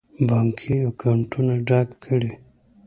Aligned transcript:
بانکي 0.27 0.73
اکاونټونه 0.89 1.53
ډک 1.67 1.89
کړي. 2.05 2.31